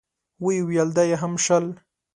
[0.43, 1.65] ويې ويل: دا يې هم شل.